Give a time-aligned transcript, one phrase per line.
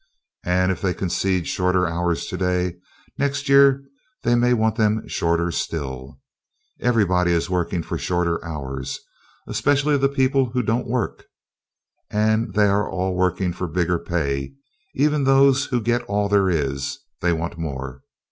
[0.47, 2.77] And if they concede shorter hours today,
[3.19, 3.83] next year
[4.23, 6.19] they may want them shorter still.
[6.79, 8.99] Everybody is working for shorter hours,
[9.45, 11.25] especially the people who don't work.
[12.09, 14.55] And they are all working for bigger pay;
[14.95, 18.01] even those who get all there is, they want more.